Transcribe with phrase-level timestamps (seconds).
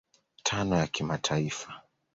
[0.43, 1.81] tano ya kimataifa